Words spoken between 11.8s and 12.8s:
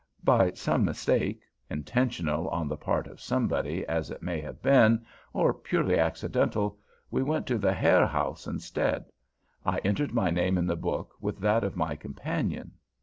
companion.